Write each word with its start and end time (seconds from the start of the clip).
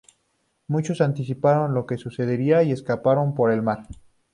Muchos 0.67 0.99
anticiparon 0.99 1.75
lo 1.75 1.85
que 1.85 1.95
sucedería 1.99 2.63
y 2.63 2.71
escaparon 2.71 3.35
por 3.35 3.51
el 3.51 3.61
mar. 3.61 3.85